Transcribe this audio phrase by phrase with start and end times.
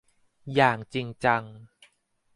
[0.55, 1.43] อย่างจริงจัง